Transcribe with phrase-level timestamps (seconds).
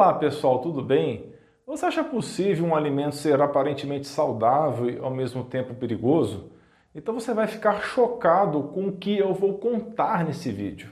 [0.00, 1.26] Olá pessoal, tudo bem?
[1.66, 6.52] Você acha possível um alimento ser aparentemente saudável e ao mesmo tempo perigoso?
[6.94, 10.88] Então você vai ficar chocado com o que eu vou contar nesse vídeo.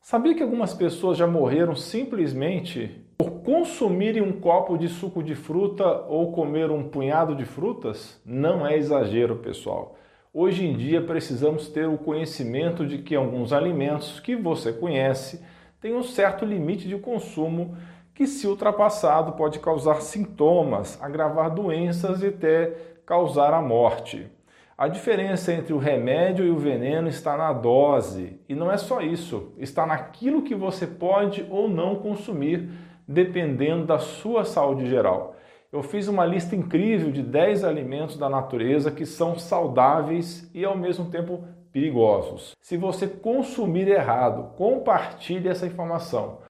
[0.00, 5.86] Sabia que algumas pessoas já morreram simplesmente por consumirem um copo de suco de fruta
[6.08, 8.20] ou comer um punhado de frutas?
[8.26, 9.94] Não é exagero, pessoal.
[10.34, 15.40] Hoje em dia precisamos ter o conhecimento de que alguns alimentos que você conhece
[15.80, 17.76] têm um certo limite de consumo
[18.20, 24.30] que, se ultrapassado, pode causar sintomas, agravar doenças e até causar a morte.
[24.76, 28.38] A diferença entre o remédio e o veneno está na dose.
[28.46, 32.68] E não é só isso, está naquilo que você pode ou não consumir,
[33.08, 35.34] dependendo da sua saúde geral.
[35.72, 40.76] Eu fiz uma lista incrível de 10 alimentos da natureza que são saudáveis e ao
[40.76, 41.42] mesmo tempo
[41.72, 42.54] perigosos.
[42.60, 46.49] Se você consumir errado, compartilhe essa informação.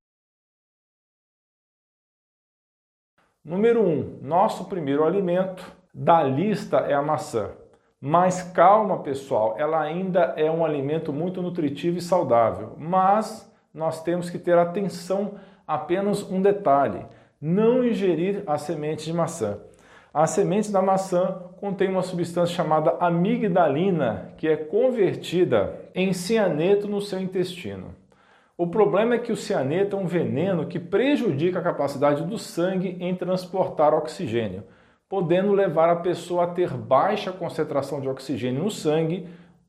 [3.42, 3.88] Número 1.
[3.88, 5.64] Um, nosso primeiro alimento
[5.94, 7.52] da lista é a maçã.
[7.98, 12.74] Mas calma, pessoal, ela ainda é um alimento muito nutritivo e saudável.
[12.76, 17.06] Mas nós temos que ter atenção a apenas um detalhe:
[17.40, 19.58] não ingerir as sementes de maçã.
[20.12, 27.00] As sementes da maçã contêm uma substância chamada amigdalina, que é convertida em cianeto no
[27.00, 27.94] seu intestino.
[28.60, 32.94] O problema é que o cianeto é um veneno que prejudica a capacidade do sangue
[33.00, 34.64] em transportar oxigênio,
[35.08, 39.26] podendo levar a pessoa a ter baixa concentração de oxigênio no sangue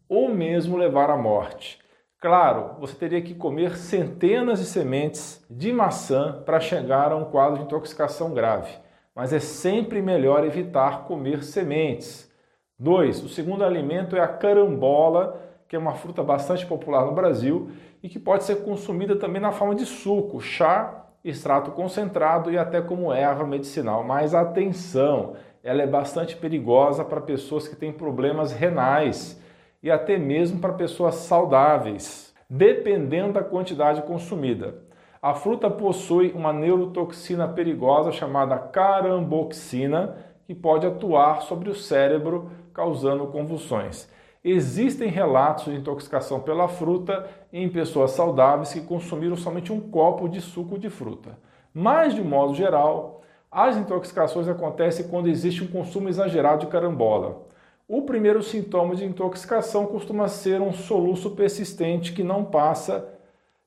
[0.09, 1.79] ou mesmo levar à morte.
[2.19, 7.59] Claro, você teria que comer centenas de sementes de maçã para chegar a um quadro
[7.59, 8.73] de intoxicação grave,
[9.15, 12.29] mas é sempre melhor evitar comer sementes.
[12.77, 13.23] 2.
[13.23, 17.71] O segundo alimento é a carambola, que é uma fruta bastante popular no Brasil
[18.03, 22.81] e que pode ser consumida também na forma de suco, chá, extrato concentrado e até
[22.81, 24.03] como erva medicinal.
[24.03, 29.39] Mas atenção, ela é bastante perigosa para pessoas que têm problemas renais
[29.83, 34.75] e até mesmo para pessoas saudáveis, dependendo da quantidade consumida.
[35.21, 40.15] A fruta possui uma neurotoxina perigosa chamada caramboxina,
[40.47, 44.09] que pode atuar sobre o cérebro, causando convulsões.
[44.43, 50.41] Existem relatos de intoxicação pela fruta em pessoas saudáveis que consumiram somente um copo de
[50.41, 51.37] suco de fruta.
[51.71, 53.21] Mas, de modo geral,
[53.51, 57.43] as intoxicações acontecem quando existe um consumo exagerado de carambola.
[57.87, 63.07] O primeiro sintoma de intoxicação costuma ser um soluço persistente que não passa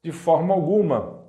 [0.02, 1.20] de forma alguma.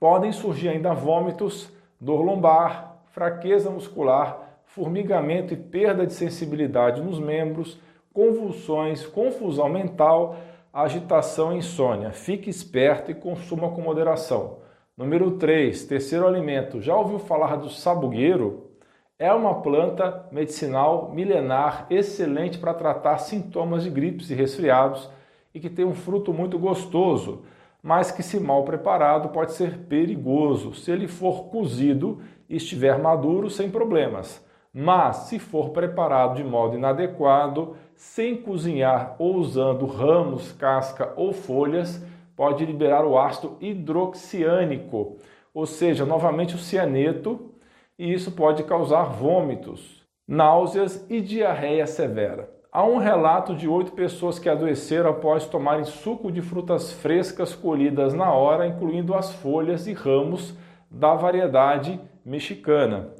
[0.00, 7.78] Podem surgir ainda vômitos, dor lombar, fraqueza muscular, formigamento e perda de sensibilidade nos membros,
[8.16, 10.36] convulsões, confusão mental,
[10.72, 12.12] agitação e insônia.
[12.12, 14.60] Fique esperto e consuma com moderação.
[14.96, 16.80] Número 3, terceiro alimento.
[16.80, 18.70] Já ouviu falar do sabugueiro?
[19.18, 25.10] É uma planta medicinal milenar excelente para tratar sintomas de gripes e resfriados
[25.54, 27.42] e que tem um fruto muito gostoso,
[27.82, 33.50] mas que, se mal preparado, pode ser perigoso se ele for cozido e estiver maduro
[33.50, 34.42] sem problemas.
[34.78, 42.04] Mas, se for preparado de modo inadequado, sem cozinhar ou usando ramos, casca ou folhas,
[42.36, 45.16] pode liberar o ácido hidroxiânico,
[45.54, 47.54] ou seja, novamente o cianeto,
[47.98, 52.50] e isso pode causar vômitos, náuseas e diarreia severa.
[52.70, 58.12] Há um relato de oito pessoas que adoeceram após tomarem suco de frutas frescas colhidas
[58.12, 60.54] na hora, incluindo as folhas e ramos
[60.90, 63.15] da variedade mexicana.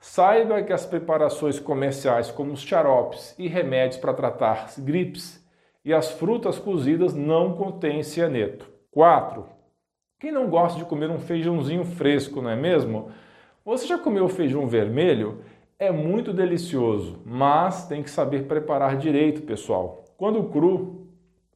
[0.00, 5.44] Saiba que as preparações comerciais, como os xaropes e remédios para tratar gripes,
[5.84, 8.68] e as frutas cozidas não contêm cianeto.
[8.92, 9.46] 4.
[10.20, 13.10] Quem não gosta de comer um feijãozinho fresco, não é mesmo?
[13.64, 15.42] Você já comeu feijão vermelho?
[15.78, 20.04] É muito delicioso, mas tem que saber preparar direito, pessoal.
[20.16, 21.06] Quando cru,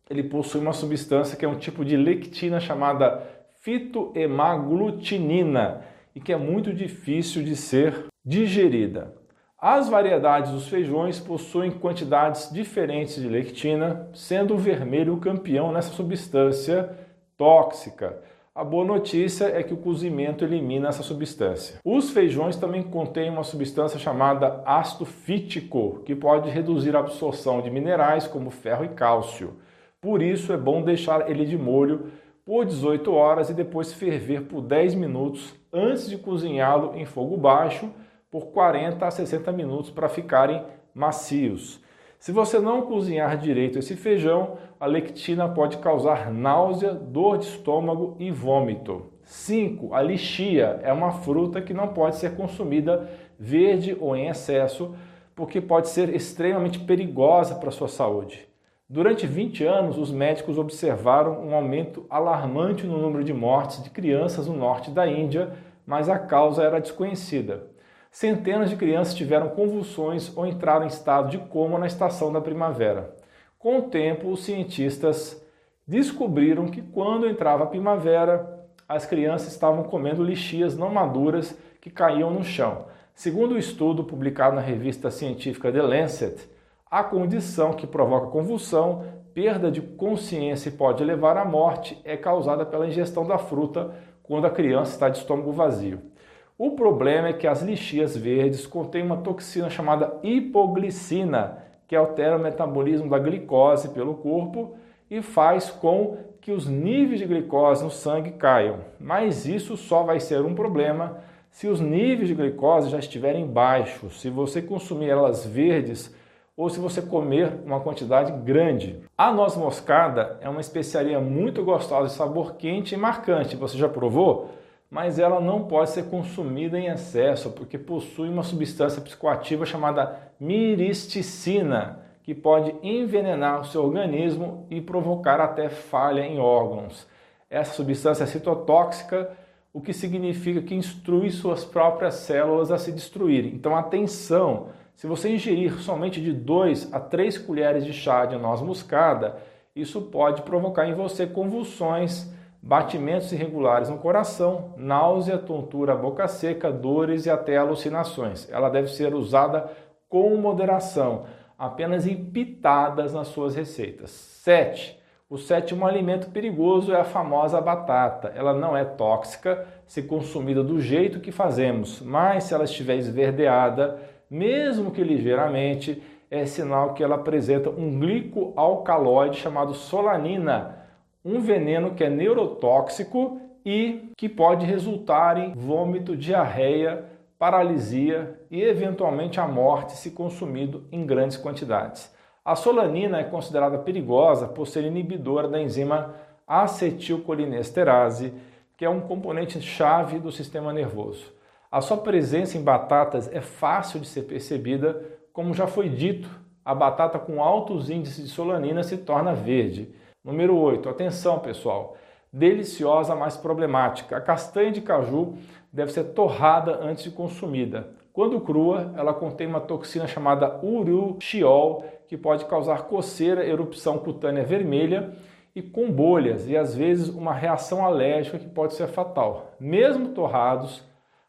[0.08, 3.26] ele possui uma substância que é um tipo de lectina chamada
[3.60, 9.14] fitoemaglutinina e que é muito difícil de ser digerida.
[9.58, 15.92] As variedades dos feijões possuem quantidades diferentes de lectina, sendo o vermelho o campeão nessa
[15.92, 16.90] substância
[17.36, 18.18] tóxica.
[18.54, 21.80] A boa notícia é que o cozimento elimina essa substância.
[21.84, 27.70] Os feijões também contêm uma substância chamada ácido fítico, que pode reduzir a absorção de
[27.70, 29.56] minerais como ferro e cálcio.
[30.00, 32.10] Por isso é bom deixar ele de molho
[32.44, 37.88] por 18 horas e depois ferver por 10 minutos antes de cozinhá-lo em fogo baixo
[38.32, 40.64] por 40 a 60 minutos para ficarem
[40.94, 41.82] macios.
[42.18, 48.16] Se você não cozinhar direito esse feijão, a lectina pode causar náusea, dor de estômago
[48.18, 49.12] e vômito.
[49.24, 49.94] 5.
[49.94, 54.94] A lixia é uma fruta que não pode ser consumida verde ou em excesso,
[55.34, 58.48] porque pode ser extremamente perigosa para a sua saúde.
[58.88, 64.46] Durante 20 anos, os médicos observaram um aumento alarmante no número de mortes de crianças
[64.46, 65.52] no norte da Índia,
[65.84, 67.71] mas a causa era desconhecida.
[68.12, 73.16] Centenas de crianças tiveram convulsões ou entraram em estado de coma na estação da primavera.
[73.58, 75.42] Com o tempo, os cientistas
[75.88, 82.30] descobriram que quando entrava a primavera, as crianças estavam comendo lixias não maduras que caíam
[82.30, 82.84] no chão.
[83.14, 86.50] Segundo o um estudo publicado na revista científica The Lancet,
[86.90, 92.66] a condição que provoca convulsão, perda de consciência e pode levar à morte é causada
[92.66, 96.11] pela ingestão da fruta quando a criança está de estômago vazio.
[96.58, 101.58] O problema é que as lixias verdes contêm uma toxina chamada hipoglicina,
[101.88, 104.76] que altera o metabolismo da glicose pelo corpo
[105.10, 108.80] e faz com que os níveis de glicose no sangue caiam.
[108.98, 111.18] Mas isso só vai ser um problema
[111.50, 116.14] se os níveis de glicose já estiverem baixos, se você consumir elas verdes
[116.56, 119.00] ou se você comer uma quantidade grande.
[119.16, 123.56] A noz moscada é uma especiaria muito gostosa de sabor quente e marcante.
[123.56, 124.50] Você já provou?
[124.92, 132.00] Mas ela não pode ser consumida em excesso porque possui uma substância psicoativa chamada miristicina,
[132.22, 137.08] que pode envenenar o seu organismo e provocar até falha em órgãos.
[137.48, 139.30] Essa substância é citotóxica,
[139.72, 143.54] o que significa que instrui suas próprias células a se destruírem.
[143.54, 144.66] Então, atenção!
[144.94, 149.38] Se você ingerir somente de 2 a 3 colheres de chá de noz moscada,
[149.74, 152.30] isso pode provocar em você convulsões
[152.62, 158.48] batimentos irregulares no coração, náusea, tontura, boca seca, dores e até alucinações.
[158.50, 159.68] Ela deve ser usada
[160.08, 161.24] com moderação,
[161.58, 164.10] apenas em pitadas nas suas receitas.
[164.10, 165.00] 7.
[165.28, 168.32] O sétimo alimento perigoso é a famosa batata.
[168.36, 173.98] Ela não é tóxica se consumida do jeito que fazemos, mas se ela estiver esverdeada,
[174.30, 180.81] mesmo que ligeiramente, é sinal que ela apresenta um glicoalcaloide chamado solanina
[181.24, 187.04] um veneno que é neurotóxico e que pode resultar em vômito, diarreia,
[187.38, 192.12] paralisia e eventualmente a morte se consumido em grandes quantidades.
[192.44, 196.14] A solanina é considerada perigosa por ser inibidora da enzima
[196.46, 198.32] acetilcolinesterase,
[198.76, 201.32] que é um componente chave do sistema nervoso.
[201.70, 205.00] A sua presença em batatas é fácil de ser percebida,
[205.32, 206.28] como já foi dito,
[206.64, 209.94] a batata com altos índices de solanina se torna verde.
[210.24, 210.88] Número 8.
[210.88, 211.96] Atenção, pessoal.
[212.32, 214.16] Deliciosa, mas problemática.
[214.16, 215.34] A castanha de caju
[215.72, 217.88] deve ser torrada antes de consumida.
[218.12, 225.12] Quando crua, ela contém uma toxina chamada urushiol, que pode causar coceira, erupção cutânea vermelha
[225.56, 229.56] e com bolhas e às vezes uma reação alérgica que pode ser fatal.
[229.58, 230.84] Mesmo torrados,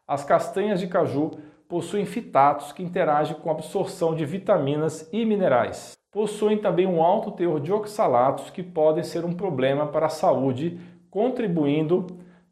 [0.06, 1.32] as castanhas de caju
[1.68, 7.32] possuem fitatos que interagem com a absorção de vitaminas e minerais possuem também um alto
[7.32, 10.78] teor de oxalatos que podem ser um problema para a saúde,
[11.10, 12.06] contribuindo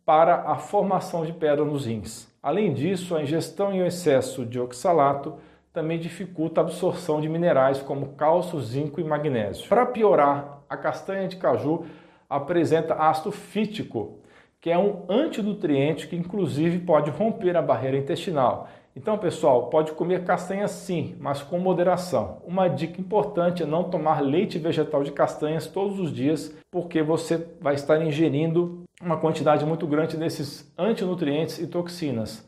[0.05, 2.29] para a formação de pedra nos rins.
[2.43, 5.35] Além disso, a ingestão em excesso de oxalato
[5.73, 9.69] também dificulta a absorção de minerais como cálcio, zinco e magnésio.
[9.69, 11.85] Para piorar, a castanha de caju
[12.29, 14.19] apresenta ácido fítico,
[14.61, 20.25] que é um antinutriente que inclusive pode romper a barreira intestinal então, pessoal, pode comer
[20.25, 22.43] castanha sim, mas com moderação.
[22.46, 27.46] Uma dica importante é não tomar leite vegetal de castanhas todos os dias, porque você
[27.58, 32.46] vai estar ingerindo uma quantidade muito grande desses antinutrientes e toxinas.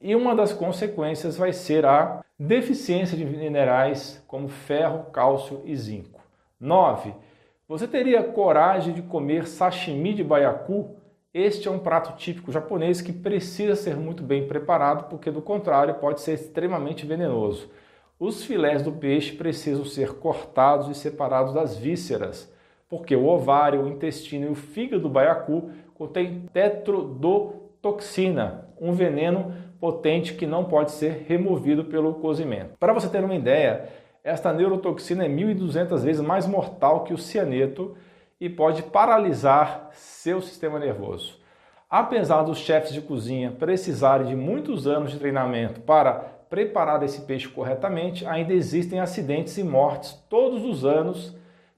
[0.00, 6.20] E uma das consequências vai ser a deficiência de minerais como ferro, cálcio e zinco.
[6.60, 7.14] 9.
[7.68, 10.96] Você teria coragem de comer sashimi de baiacu?
[11.34, 15.94] Este é um prato típico japonês que precisa ser muito bem preparado, porque do contrário
[15.94, 17.68] pode ser extremamente venenoso.
[18.20, 22.48] Os filés do peixe precisam ser cortados e separados das vísceras,
[22.88, 30.34] porque o ovário, o intestino e o fígado do baiacu contém tetrodotoxina, um veneno potente
[30.34, 32.76] que não pode ser removido pelo cozimento.
[32.78, 33.88] Para você ter uma ideia,
[34.22, 37.96] esta neurotoxina é 1.200 vezes mais mortal que o cianeto
[38.40, 41.38] e pode paralisar seu sistema nervoso.
[41.88, 46.14] Apesar dos chefes de cozinha precisarem de muitos anos de treinamento para
[46.50, 51.36] preparar esse peixe corretamente, ainda existem acidentes e mortes todos os anos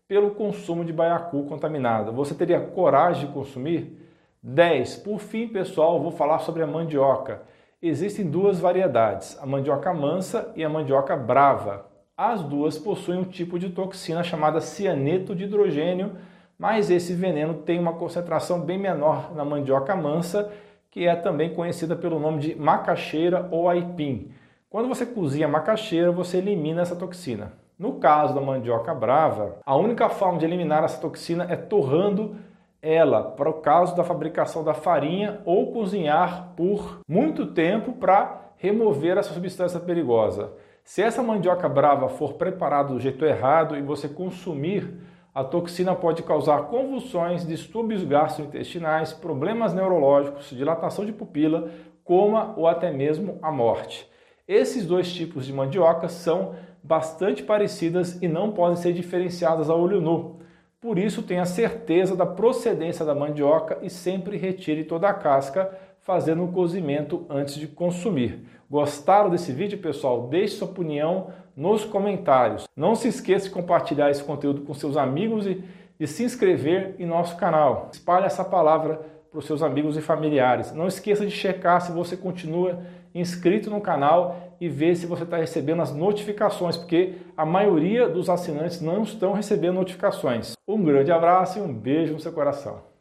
[0.09, 2.13] pelo consumo de baiacu contaminado.
[2.13, 4.03] Você teria coragem de consumir?
[4.43, 4.97] 10.
[4.99, 7.43] Por fim, pessoal, vou falar sobre a mandioca.
[7.83, 11.87] Existem duas variedades, a mandioca mansa e a mandioca brava.
[12.17, 16.17] As duas possuem um tipo de toxina chamada cianeto de hidrogênio
[16.59, 20.51] mas esse veneno tem uma concentração bem menor na mandioca mansa,
[20.91, 24.31] que é também conhecida pelo nome de macaxeira ou aipim.
[24.71, 27.53] Quando você cozinha macaxeira, você elimina essa toxina.
[27.79, 32.37] No caso da mandioca brava, a única forma de eliminar essa toxina é torrando
[32.81, 39.19] ela para o caso da fabricação da farinha ou cozinhar por muito tempo para remover
[39.19, 40.53] essa substância perigosa.
[40.85, 44.95] Se essa mandioca brava for preparada do jeito errado e você consumir,
[45.37, 51.71] a toxina pode causar convulsões, distúrbios gastrointestinais, problemas neurológicos, dilatação de pupila,
[52.03, 54.09] coma ou até mesmo a morte.
[54.49, 60.01] Esses dois tipos de mandioca são bastante parecidas e não podem ser diferenciadas a olho
[60.01, 60.41] nu.
[60.81, 65.71] Por isso, tenha certeza da procedência da mandioca e sempre retire toda a casca,
[66.07, 68.47] fazendo o cozimento antes de consumir.
[68.71, 70.29] Gostaram desse vídeo, pessoal?
[70.29, 72.65] Deixe sua opinião nos comentários.
[72.77, 75.65] Não se esqueça de compartilhar esse conteúdo com seus amigos e
[75.99, 77.89] de se inscrever em nosso canal.
[77.93, 80.73] Espalhe essa palavra para os seus amigos e familiares.
[80.73, 82.79] Não esqueça de checar se você continua
[83.13, 88.31] inscrito no canal e ver se você está recebendo as notificações, porque a maioria dos
[88.31, 90.53] assinantes não estão recebendo notificações.
[90.69, 92.96] Um grande abraço e um beijo no seu coração.